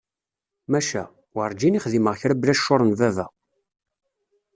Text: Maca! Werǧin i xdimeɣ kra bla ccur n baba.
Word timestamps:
Maca! 0.71 1.03
Werǧin 1.35 1.77
i 1.77 1.79
xdimeɣ 1.83 2.15
kra 2.21 2.35
bla 2.35 2.53
ccur 2.59 2.81
n 2.83 2.91
baba. 2.99 3.25